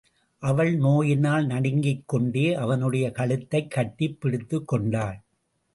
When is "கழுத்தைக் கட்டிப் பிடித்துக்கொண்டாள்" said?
3.11-5.19